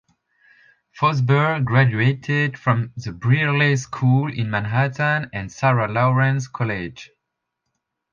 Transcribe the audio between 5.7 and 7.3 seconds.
Lawrence College.